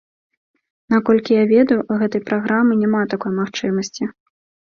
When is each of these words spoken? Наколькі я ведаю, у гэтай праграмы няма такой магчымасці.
Наколькі 0.93 1.31
я 1.35 1.43
ведаю, 1.51 1.77
у 1.83 1.93
гэтай 2.01 2.21
праграмы 2.29 2.79
няма 2.81 3.01
такой 3.13 3.31
магчымасці. 3.41 4.03